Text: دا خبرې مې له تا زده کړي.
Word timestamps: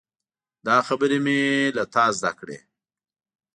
دا 0.67 0.77
خبرې 0.87 1.17
مې 1.25 1.39
له 1.77 1.83
تا 1.93 2.05
زده 2.17 2.31
کړي. 2.39 2.57